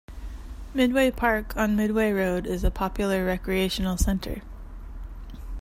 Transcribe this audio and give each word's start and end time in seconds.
Midway 0.73 1.11
Park 1.11 1.55
on 1.55 1.75
Midway 1.75 2.11
Road 2.11 2.47
is 2.47 2.63
a 2.63 2.71
popular 2.71 3.23
recreational 3.23 3.97
center. 3.97 4.41